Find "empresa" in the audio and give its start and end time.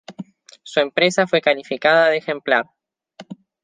0.79-1.27